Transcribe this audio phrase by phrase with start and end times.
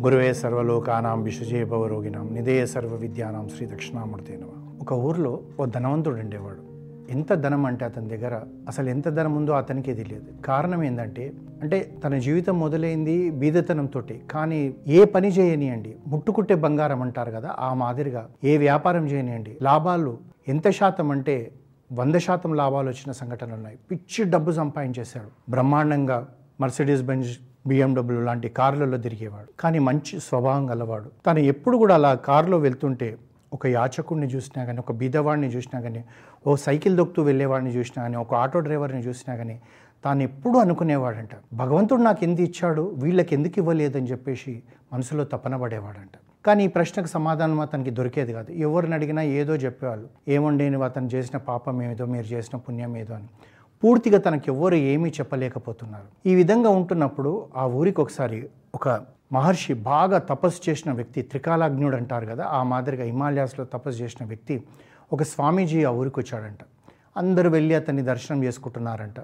[0.00, 1.66] గురువే సర్వలోకానాం విషజే
[2.30, 4.78] నిదే సర్వ విద్యానాం శ్రీ దక్షిణామూర్తి నమ.
[4.80, 6.58] ఒక ఊర్లో ఓ ధనవంతుడు ఉండేవాడు.
[7.12, 10.42] ఎంత ధనం అంటే అతని దగ్గర అసలు ఎంత ధనం ఉందో అతనికే తెలియదు.
[10.44, 11.32] కారణం ఏంటంటే
[11.62, 18.28] అంటే తన జీవితం మొదలైంది బీదతనంతో కానీ ఏ పని చేయనియండి ముట్టుకుట్టే బంగారం అంటారు కదా ఆ మాదిరిగా
[18.44, 20.18] ఏ వ్యాపారం చేయనియండి లాభాలు
[20.48, 21.52] ఎంత శాతం అంటే
[21.92, 23.78] వంద శాతం లాభాలు వచ్చిన సంఘటనలు ఉన్నాయి.
[23.90, 25.50] పిచ్చి డబ్బు సంపాదించేశాడు.
[25.50, 26.28] బ్రహ్మాండంగా
[26.60, 27.36] మర్సిడీస్ బెంజ్
[27.66, 29.60] బిఎండబ్ల్యూ లాంటి కార్లలో తిరిగేవాడు.
[29.60, 31.10] కానీ మంచి స్వభావం గలవాడు.
[31.26, 33.16] తను ఎప్పుడు కూడా అలా కారులో వెళ్తుంటే
[33.52, 36.04] ఒక యాచకుడిని చూసినా కానీ ఒక బీదవాడిని చూసినా కానీ
[36.46, 39.60] ఓ సైకిల్ దొక్కుతూ వెళ్ళేవాడిని చూసినా కానీ ఒక ఆటో డ్రైవర్ని చూసినా కానీ
[40.04, 41.28] తాను ఎప్పుడు అనుకునేవాడంట.
[41.54, 42.94] భగవంతుడు నాకు ఎందుకు ఇచ్చాడు?
[42.98, 44.62] వీళ్ళకి ఎందుకు ఇవ్వలేదని చెప్పేసి
[44.92, 46.18] మనసులో తపన పడేవాడంట.
[46.46, 48.52] కానీ ఈ ప్రశ్నకు సమాధానం అతనికి దొరికేది కాదు.
[48.52, 50.08] ఎవరిని అడిగినా ఏదో చెప్పేవాళ్ళు.
[50.28, 53.28] ఏముండేని అతను చేసిన పాపం ఏదో మీరు చేసిన పుణ్యం ఏదో అని.
[53.84, 56.28] పూర్తిగా తనకి ఎవ్వరు ఏమీ చెప్పలేకపోతున్నారు.
[56.28, 58.88] ఈ విధంగా ఉంటున్నప్పుడు ఆ ఊరికి ఒకసారి ఒక
[59.32, 64.62] మహర్షి బాగా తపస్సు చేసిన వ్యక్తి త్రికాలాగ్నుడు అంటారు కదా ఆ మాదిరిగా హిమాలయాస్లో తపస్సు చేసిన వ్యక్తి
[65.12, 66.58] ఒక స్వామీజీ ఆ ఊరికి వచ్చాడంట.
[67.16, 69.14] అందరూ వెళ్ళి అతన్ని దర్శనం చేసుకుంటున్నారంట.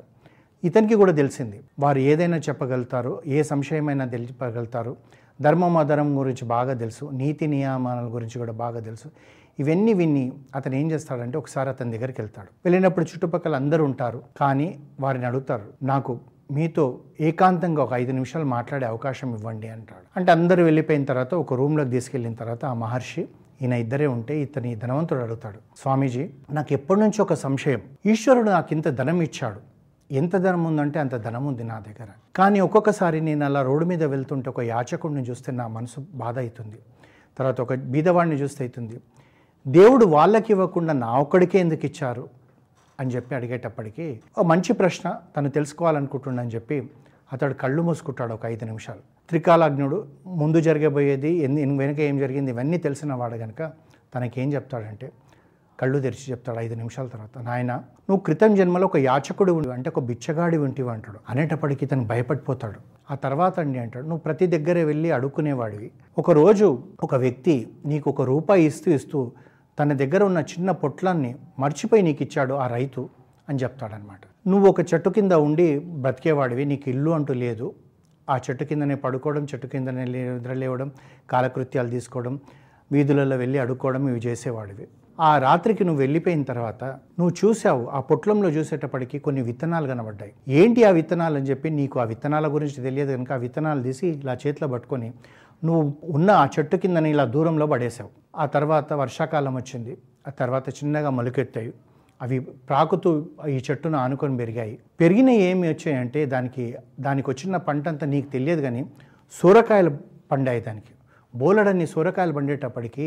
[0.64, 4.96] ఇతనికి కూడా తెలిసింది వారు ఏదైనా చెప్పగలుగుతారు ఏ సంశయమైనా తెలిపగలుగుతారు.
[5.40, 9.08] ధర్మం అధర్మం గురించి బాగా తెలుసు నీతి నియమాల గురించి కూడా బాగా తెలుసు.
[9.58, 12.46] ఇవన్నీ విని అతను ఏం చేస్తాడంటే ఒకసారి అతని దగ్గరికి వెళ్తాడు.
[12.64, 14.22] వెళ్ళినప్పుడు చుట్టుపక్కల అందరూ ఉంటారు.
[14.40, 20.06] కానీ వారిని అడుగుతారు నాకు మీతో ఏకాంతంగా ఒక ఐదు నిమిషాలు మాట్లాడే అవకాశం ఇవ్వండి అంటాడు.
[20.16, 23.20] అంటే అందరూ వెళ్ళిపోయిన తర్వాత ఒక రూమ్లోకి తీసుకెళ్ళిన తర్వాత ఆ మహర్షి
[23.62, 27.82] ఈయన ఇద్దరే ఉంటే ఇతని ధనవంతుడు అడుగుతాడు స్వామీజీ నాకు ఎప్పటి నుంచి ఒక సంశయం.
[28.06, 29.60] ఈశ్వరుడు నాకు ఇంత ధనం ఇచ్చాడు.
[30.10, 32.08] ఎంత ధనం ఉందంటే అంత ధనం ఉంది నా దగ్గర.
[32.36, 36.78] కానీ ఒక్కొక్కసారి నేను అలా రోడ్డు మీద వెళ్తుంటే ఒక యాచకుడిని చూస్తే నా మనసు బాధ అవుతుంది.
[37.38, 39.00] తర్వాత ఒక బీదవాడిని చూస్తే అవుతుంది.
[39.66, 42.28] దేవుడు వాళ్ళకి ఇవ్వకుండా నా ఒక్కడికే ఎందుకు ఇచ్చారు
[43.00, 46.90] అని చెప్పి అడిగేటప్పటికి ఓ మంచి ప్రశ్న తను తెలుసుకోవాలనుకుంటున్నాను చెప్పి
[47.32, 48.98] అతడు కళ్ళు మూసుకుంటాడు ఒక ఐదు నిమిషాలు.
[49.28, 53.72] త్రికాలాగ్నుడు ముందు జరగబోయేది ఎన్ని వెనుక ఏం జరిగింది ఇవన్నీ తెలిసిన వాడు కనుక
[54.14, 55.12] తనకేం చెప్తాడంటే
[55.80, 60.58] కళ్ళు తెరిచి చెప్తాడు ఐదు నిమిషాల తర్వాత నాయన నువ్వు క్రితం జన్మలో ఒక యాచకుడు అంటే ఒక బిచ్చగాడి
[60.58, 61.18] వింటివి అంటాడు.
[61.28, 62.80] అనేటప్పటికి తను భయపడిపోతాడు.
[63.10, 65.90] ఆ తర్వాత అండి అంటాడు నువ్వు ప్రతి దగ్గరే వెళ్ళి అడుక్కునేవాడివి.
[66.18, 69.32] ఒకరోజు ఒక వ్యక్తి నీకు ఒక రూపాయి ఇస్తూ ఇస్తూ
[69.78, 73.02] తన దగ్గర ఉన్న చిన్న పొట్లాన్ని మర్చిపోయి నీకు ఇచ్చాడు ఆ రైతు
[73.48, 74.20] అని చెప్తాడనమాట.
[74.46, 75.66] నువ్వు ఒక చెట్టు కింద ఉండి
[76.04, 77.66] బ్రతికేవాడివి నీకు ఇల్లు అంటూ లేదు.
[78.28, 80.88] ఆ చెట్టు కిందనే పడుకోవడం చెట్టు కిందనే నిద్రలేవడం
[81.30, 82.34] కాలకృత్యాలు తీసుకోవడం
[82.92, 84.86] వీధులలో వెళ్ళి అడుక్కోవడం ఇవి చేసేవాడివి.
[85.18, 86.84] ఆ రాత్రికి నువ్వు వెళ్ళిపోయిన తర్వాత
[87.18, 90.32] నువ్వు చూసావు ఆ పొట్లంలో చూసేటప్పటికి కొన్ని విత్తనాలు కనబడ్డాయి.
[90.60, 94.34] ఏంటి ఆ విత్తనాలు అని చెప్పి నీకు ఆ విత్తనాల గురించి తెలియదు కనుక ఆ విత్తనాలు తీసి ఇలా
[94.46, 95.08] చేతిలో పట్టుకొని
[95.64, 95.84] నువ్వు
[96.16, 98.10] ఉన్న ఆ చెట్టు కిందని ఇలా దూరంలో పడేసావు
[98.42, 99.92] ఆ తర్వాత వర్షాకాలం వచ్చింది.
[100.28, 101.70] ఆ తర్వాత చిన్నగా మొలకెత్తాయి.
[102.20, 102.36] అవి
[102.68, 103.10] ప్రాకుతూ
[103.54, 104.78] ఈ చెట్టును ఆనుకొని పెరిగాయి.
[105.00, 106.64] పెరిగిన ఏమి వచ్చాయంటే దానికి
[107.00, 108.82] దానికి వచ్చిన పంట అంతా నీకు తెలియదు కానీ
[109.34, 109.90] సూరకాయలు
[110.32, 110.92] పండాయి దానికి.
[111.34, 113.06] బోలెడన్ని సూరకాయలు పండేటప్పటికి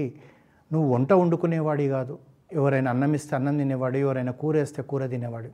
[0.72, 2.16] నువ్వు వంట వండుకునేవాడి కాదు.
[2.60, 5.50] ఎవరైనా అన్నం ఇస్తే అన్నం తినేవాడు ఎవరైనా కూర వేస్తే కూర తినేవాడు.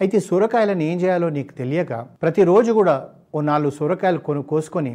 [0.00, 2.94] అయితే సూరకాయలను ఏం చేయాలో నీకు తెలియక ప్రతిరోజు కూడా
[3.34, 4.92] ఓ నాలుగు సూరకాయలు కొను కోసుకొని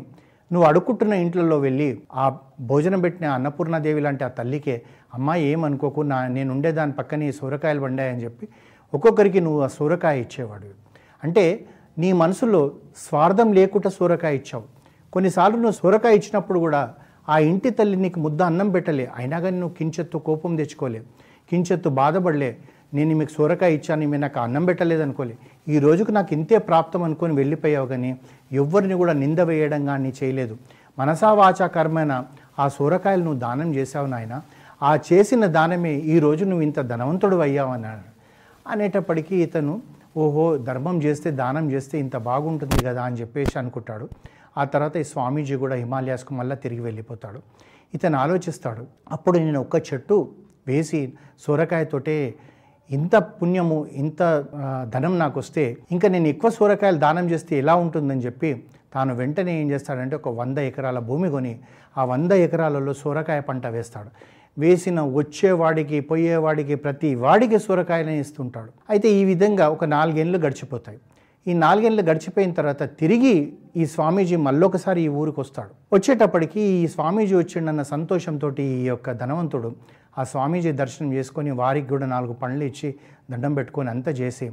[0.52, 2.26] నువ్వు అడుక్కుంటున్న ఇంట్లలో వెళ్ళి ఆ
[2.62, 4.76] భోజనం పెట్టిన అన్నపూర్ణాదేవి లాంటి ఆ తల్లికే
[5.14, 8.48] అమ్మాయి ఏమనుకోకు నా నేను ఉండే దాని పక్కన ఈ సూరకాయలు పండాయని చెప్పి
[8.94, 10.70] ఒక్కొక్కరికి నువ్వు ఆ సూరకాయ ఇచ్చేవాడు
[11.24, 11.44] అంటే
[11.98, 12.62] నీ మనసులో
[13.08, 14.66] స్వార్థం లేకుండా సూరకాయ ఇచ్చావు.
[15.14, 16.82] కొన్నిసార్లు నువ్వు సూరకాయ ఇచ్చినప్పుడు కూడా
[17.30, 19.06] ఆ ఇంటి తల్లి నీకు ముద్ద అన్నం పెట్టలే.
[19.16, 21.00] అయినా కానీ నువ్వు కించెత్తు కోపం తెచ్చుకోలే.
[21.50, 22.52] కించెత్తు బాధపడలే.
[22.98, 25.36] నేను మీకు సొరకాయ ఇచ్చాను మీరు నాకు అన్నం పెట్టలేదు అనుకోలే.
[25.74, 28.12] ఈ రోజుకు నాకు ఇంతే ప్రాప్తం అనుకొని వెళ్ళిపోయావు కానీ
[28.62, 30.56] ఎవరిని కూడా నింద వేయడం కానీ చేయలేదు.
[31.00, 32.14] మనసా వాచా కర్మైన
[32.60, 34.36] ఆ సొరకాయలు నువ్వు దానం చేశావు నాయన.
[34.82, 38.06] ఆ చేసిన దానమే ఈ రోజు నువ్వు ఇంత ధనవంతుడు అయ్యావు అన్నాడు.
[38.74, 39.74] అనేటప్పటికీ ఇతను
[40.24, 44.06] ఓహో ధర్మం చేస్తే దానం చేస్తే ఇంత బాగుంటుంది కదా అని చెప్పేసి అనుకుంటాడు.
[44.58, 47.40] ఆ తర్వాత ఈ స్వామీజీ కూడా హిమాలయాస్కు మళ్ళీ తిరిగి వెళ్ళిపోతాడు.
[47.96, 48.84] ఇతను ఆలోచిస్తాడు
[49.16, 50.18] అప్పుడు నేను ఒక్క చెట్టు
[50.70, 51.02] వేసి
[51.46, 52.16] సొరకాయతోటే
[52.90, 54.22] ఇంత పుణ్యము ఇంత
[54.94, 59.72] ధనం నాకు వస్తే ఇంకా నేను ఎక్కువ సూరకాయలు దానం చేస్తే ఎలా ఉంటుందని చెప్పి తాను వెంటనే ఏం
[59.72, 61.60] చేస్తాడంటే ఒక వంద ఎకరాల భూమి కొని
[61.98, 64.10] ఆ వంద ఎకరాలలో సూరకాయ పంట వేస్తాడు.
[64.58, 68.72] వేసిన వచ్చేవాడికి పోయేవాడికి ప్రతి వాడికి సూరకాయలని ఇస్తుంటాడు.
[68.90, 71.00] అయితే ఈ విధంగా ఒక నాలుగేళ్ళు గడిచిపోతాయి.
[71.48, 73.36] ఈ నాలుగేళ్ళు గడిచిపోయిన తర్వాత తిరిగి
[73.76, 79.70] ఈ స్వామీజీ మళ్ళొకసారి ఈ ఊరికి వస్తాడు వచ్చేటప్పటికి ఈ స్వామీజీ వచ్చిండన్న సంతోషంతో ఈ యొక్క ధనవంతుడు
[80.18, 82.90] ఆ స్వామీజీ దర్శనం చేసుకొని వారికి కూడా నాలుగు పండ్లు ఇచ్చి
[83.32, 84.48] దండం పెట్టుకొని అంతా చేసి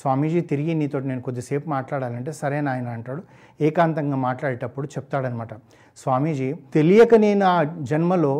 [0.00, 3.22] స్వామీజీ తిరిగి నీతో నేను కొద్దిసేపు మాట్లాడాలంటే సరే నాయన అంటాడు.
[3.60, 5.52] ఏకాంతంగా మాట్లాడేటప్పుడు చెప్తాడనమాట
[6.02, 7.56] స్వామీజీ తెలియక నేను ఆ
[7.90, 8.34] జన్మలో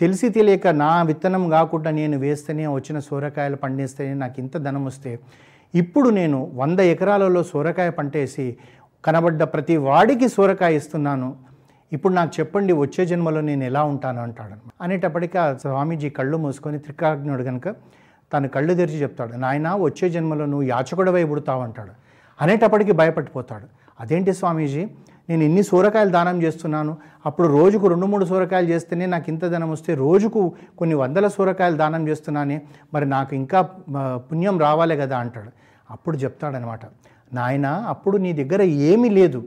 [0.00, 5.12] తెలిసి తెలియక నా విత్తనం కాకుండా నేను వేస్తేనే వచ్చిన సూరకాయలు పండిస్తేనే నాకు ఇంత ధనం వస్తే
[5.74, 8.46] ఇప్పుడు నేను వంద ఎకరాలలో సూరకాయ పంటేసి
[9.04, 11.28] కనబడ్డ ప్రతి వాడికి సూరకాయ ఇస్తున్నాను.
[11.92, 14.56] ఇప్పుడు నాకు చెప్పండి వచ్చే జన్మలో నేను ఎలా ఉంటాను అంటాడు.
[14.84, 17.68] అనేటప్పటికీ ఆ స్వామీజీ కళ్ళు మూసుకొని త్రికాగ్నుడు కనుక
[18.32, 21.92] తను కళ్ళు తెరిచి చెప్తాడు నాయన వచ్చే జన్మలో నువ్వు యాచకుడవై పుడతావు అంటాడు.
[22.38, 23.66] అనేటప్పటికీ భయపడిపోతాడు
[24.00, 24.82] అదేంటి స్వామీజీ
[25.28, 26.92] నేను ఇన్ని సూరకాయలు దానం చేస్తున్నాను
[27.26, 30.40] అప్పుడు రోజుకు రెండు మూడు సూరకాయలు చేస్తేనే నాకు ఇంత ధనం వస్తే రోజుకు
[30.78, 32.56] కొన్ని వందల సూరకాయలు దానం చేస్తున్నానే
[32.94, 33.60] మరి నాకు ఇంకా
[34.28, 35.50] పుణ్యం రావాలి కదా అంటాడు.
[35.90, 36.84] అప్పుడు చెప్తాడనమాట
[37.32, 39.40] నాయన అప్పుడు నీ దగ్గర ఏమీ లేదు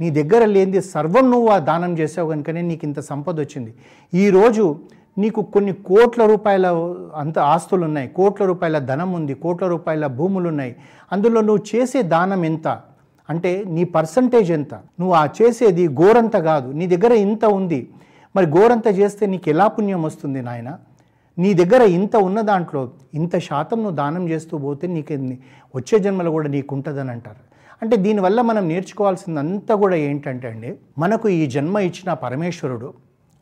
[0.00, 3.74] నీ దగ్గర లేనిది సర్వం నువ్వు ఆ దానం చేసావు కనుకనే నీకు ఇంత సంపద వచ్చింది.
[4.14, 4.78] ఈరోజు
[5.18, 6.66] నీకు కొన్ని కోట్ల రూపాయల
[7.14, 9.34] అంత ఆస్తులు ఉన్నాయి కోట్ల రూపాయల ధనం ఉంది.
[9.34, 10.76] కోట్ల రూపాయల భూములు ఉన్నాయి
[11.12, 12.80] అందులో నువ్వు చేసే దానం ఎంత?
[13.30, 14.74] అంటే నీ పర్సంటేజ్ ఎంత?
[14.74, 16.72] నువ్వు ఆ చేసేది గోరంత కాదు.
[16.72, 17.90] నీ దగ్గర ఇంత ఉంది.
[18.36, 20.78] మరి గోరంత చేస్తే నీకు ఎలా పుణ్యం వస్తుంది నాయన?
[21.38, 25.14] నీ దగ్గర ఇంత ఉన్న దాంట్లో ఇంత శాతం నువ్వు దానం చేస్తూ పోతే నీకు
[25.76, 27.49] వచ్చే జన్మలో కూడా నీకు ఉంటుందని అంటారు.
[27.82, 32.88] అంటే దీనివల్ల మనం నేర్చుకోవాల్సిందంతా కూడా ఏంటంటే అండి మనకు ఈ జన్మ ఇచ్చిన పరమేశ్వరుడు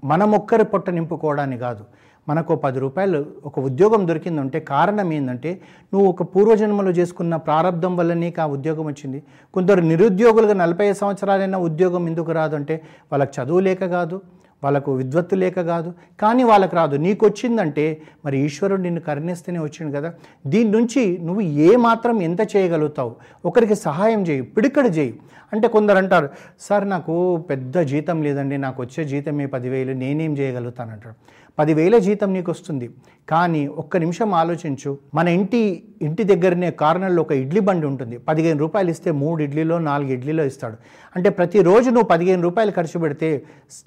[0.03, 1.85] మనం ఒక్కరి పొట్ట నింపుకోవడానికి కాదు
[2.29, 5.51] మనకు పది రూపాయలు ఒక ఉద్యోగం దొరికిందంటే కారణం ఏంటంటే
[5.93, 9.19] నువ్వు ఒక పూర్వజన్మలో చేసుకున్న ప్రారంధం వల్ల నీకు ఆ ఉద్యోగం వచ్చింది.
[9.55, 12.75] కొందరు నిరుద్యోగులుగా నలభై సంవత్సరాలైనా ఉద్యోగం ఎందుకు రాదు అంటే
[13.13, 14.19] వాళ్ళకి చదువు లేక కాదు.
[14.65, 15.95] వాళ్ళకు విద్వత్తు లేక కాదు.
[16.21, 16.97] కానీ వాళ్ళకు రాదు.
[16.97, 20.15] నీకు వచ్చిందంటే మరి ఈశ్వరుడు నిన్ను కరుణిస్తేనే వచ్చింది కదా.
[20.47, 23.17] దీని నుంచి నువ్వు ఏ మాత్రం ఎంత చేయగలుగుతావు?
[23.45, 25.21] ఒకరికి సహాయం చేయి పిడికడు చేయి.
[25.53, 26.29] అంటే కొందరు అంటారు
[26.61, 28.57] సార్ నాకు పెద్ద జీతం లేదండి.
[28.57, 29.93] నాకు వచ్చే జీతమే పదివేలు.
[29.93, 30.93] నేనేం చేయగలుగుతాను?
[30.93, 31.15] అంటారు.
[31.59, 32.91] పదివేల జీతం నీకు వస్తుంది
[33.29, 34.99] కానీ ఒక్క నిమిషం ఆలోచించు.
[35.15, 38.19] మన ఇంటి ఇంటి దగ్గరనే కార్నర్లో ఒక ఇడ్లీ బండి ఉంటుంది.
[38.19, 40.77] పదిహేను రూపాయలు ఇస్తే మూడు ఇడ్లీలో నాలుగు ఇడ్లీలో ఇస్తాడు.
[41.17, 43.43] అంటే ప్రతిరోజు నువ్వు పదిహేను రూపాయలు ఖర్చు పెడితే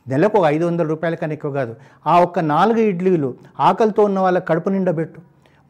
[0.07, 1.75] నెలకు ఒక ఐదు వందల రూపాయల కన్నా ఎక్కువ కాదు.
[2.07, 5.21] ఆ ఒక్క నాలుగు ఇడ్లీలు ఆకలితో ఉన్న వాళ్ళ కడుపు నిండా పెట్టు.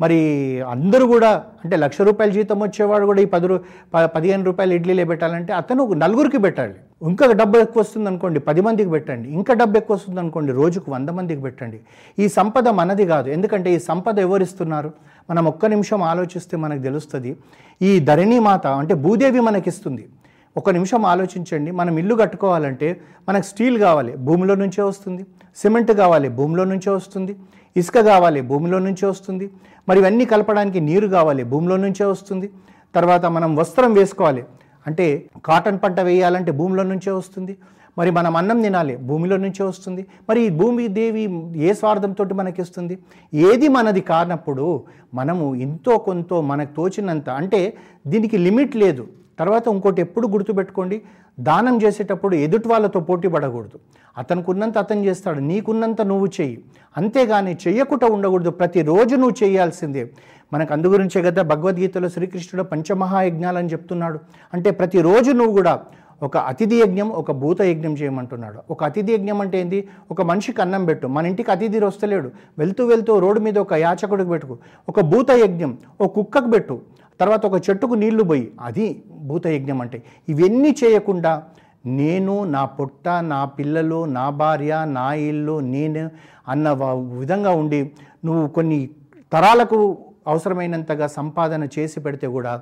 [0.02, 3.60] మరి అందరూ కూడా అంటే లక్ష రూపాయల జీతం వచ్చేవాడు కూడా ఈ పది రూ
[3.94, 6.74] ప- పదిహేను రూపాయలు ఇడ్లీలే పెట్టాలంటే అతను నలుగురికి పెట్టాలి.
[7.08, 9.30] ఇంకా డబ్బు ఎక్కువ వస్తుంది అనుకోండి పది మందికి పెట్టండి.
[9.30, 11.80] ఇంకా డబ్బు ఎక్కువ వస్తుంది అనుకోండి రోజుకు వంద మందికి పెట్టండి.
[12.20, 13.30] ఈ సంపద మనది కాదు.
[13.30, 14.94] ఎందుకంటే ఈ సంపద ఎవరిస్తున్నారు?
[15.30, 17.38] మనం ఒక్క నిమిషం ఆలోచిస్తే మనకు తెలుస్తుంది
[17.82, 20.10] ఈ ధరణి మాత అంటే భూదేవి మనకిస్తుంది.
[20.58, 21.72] ఒక నిమిషం ఆలోచించండి.
[21.72, 25.26] మనం ఇల్లు కట్టుకోవాలంటే మనకు స్టీల్ కావాలి భూమిలో నుంచే వస్తుంది.
[25.56, 27.36] సిమెంట్ కావాలి భూమిలో నుంచే వస్తుంది.
[27.78, 29.50] ఇసుక కావాలి భూమిలో నుంచే వస్తుంది.
[29.90, 32.50] మరి ఇవన్నీ కలపడానికి నీరు కావాలి భూమిలో నుంచే వస్తుంది.
[32.96, 34.44] తర్వాత మనం వస్త్రం వేసుకోవాలి
[34.88, 37.58] అంటే కాటన్ పంట వేయాలంటే భూమిలో నుంచే వస్తుంది.
[37.98, 40.06] మరి మనం అన్నం తినాలి భూమిలో నుంచే వస్తుంది.
[40.30, 41.24] మరి ఈ భూమి దేవి
[41.56, 42.98] ఏ స్వార్థంతో మనకి ఇస్తుంది
[43.34, 44.84] ఏది మనది కానప్పుడు
[45.14, 47.74] మనము ఎంతో కొంత మనకు తోచినంత అంటే
[48.08, 49.08] దీనికి లిమిట్ లేదు.
[49.40, 51.02] తర్వాత ఇంకోటి ఎప్పుడు గుర్తుపెట్టుకోండి
[51.40, 53.78] దానం చేసేటప్పుడు ఎదుటి వాళ్ళతో పోటీ పడకూడదు.
[54.18, 56.64] అతనికి ఉన్నంత అతను చేస్తాడు నీకున్నంత నువ్వు చెయ్యి.
[56.98, 58.50] అంతేగాని చెయ్యకుండా ఉండకూడదు.
[58.50, 60.04] ప్రతిరోజు నువ్వు చేయాల్సిందే.
[60.54, 64.20] మనకు అందు గురించే కదా భగవద్గీతలో శ్రీకృష్ణుడు పంచమహాయజ్ఞాలని చెప్తున్నాడు.
[64.54, 65.80] అంటే ప్రతిరోజు నువ్వు కూడా
[66.24, 68.60] ఒక అతిథి యజ్ఞం ఒక భూత యజ్ఞం చేయమంటున్నాడు.
[68.72, 69.88] ఒక అతిథి యజ్ఞం అంటే ఏంది?
[70.12, 71.08] ఒక మనిషికి అన్నం పెట్టు.
[71.08, 72.32] మన ఇంటికి అతిథి వస్తలేడు.
[72.60, 74.58] వెళ్తూ వెళ్తూ రోడ్డు మీద ఒక యాచకుడికి పెట్టుకు.
[74.90, 76.80] ఒక భూత యజ్ఞం ఒక కుక్కకు పెట్టు.
[77.20, 78.52] తర్వాత ఒక చెట్టుకు నీళ్ళు పోయి.
[78.62, 80.04] అది భూత యజ్ఞం అంటే.
[80.30, 81.44] ఇవన్నీ చేయకుండా
[81.86, 86.10] నేను నా పొట్ట నా పిల్లలు నా భార్య నా ఇల్లు నేను
[86.48, 86.72] అన్న
[87.20, 87.92] విధంగా ఉండి
[88.26, 88.90] నువ్వు కొన్ని
[89.34, 89.98] తరాలకు
[90.28, 92.62] అవసరమైనంతగా సంపాదన చేసి పెడితే కూడా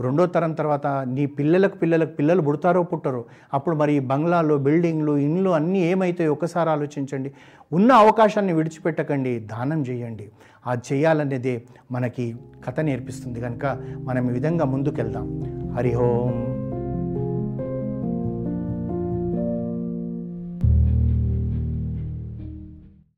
[0.00, 3.24] రెండో తరం తర్వాత నీ పిల్లలకు పిల్లలకు పిల్లలు పుడతారో పుట్టరో
[3.54, 7.32] అప్పుడు మరి బంగ్లాలు బిల్డింగ్లు ఇండ్లు అన్నీ ఏమైతాయో ఒకసారి ఆలోచించండి.
[7.72, 10.30] ఉన్న అవకాశాన్ని విడిచిపెట్టకండి దానం చేయండి.
[10.66, 12.36] ఆ చేయాలనేదే మనకి
[12.66, 13.40] కథ నేర్పిస్తుంది.
[13.40, 15.42] కనుక మనం ఈ విధంగా ముందుకెళ్దాం.
[15.76, 16.49] హరిహోం